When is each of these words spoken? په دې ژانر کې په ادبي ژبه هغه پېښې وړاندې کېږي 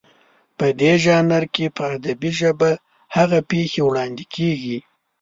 په 0.57 0.67
دې 0.79 0.93
ژانر 1.03 1.43
کې 1.55 1.65
په 1.77 1.83
ادبي 1.95 2.31
ژبه 2.39 2.71
هغه 3.15 3.39
پېښې 3.51 3.81
وړاندې 3.87 4.23
کېږي 4.35 4.77